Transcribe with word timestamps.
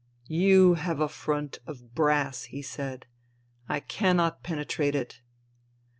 "You 0.47 0.73
have 0.73 0.99
a 0.99 1.07
front 1.07 1.59
of 1.67 1.93
brass," 1.93 2.45
he 2.45 2.63
said." 2.63 3.05
I 3.69 3.79
cannot 3.79 4.41
penetrate 4.41 4.95
it." 4.95 5.21